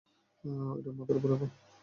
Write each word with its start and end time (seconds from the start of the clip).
এটা 0.77 0.91
মাথার 0.97 1.17
ওপর 1.17 1.29
রাখো। 1.31 1.47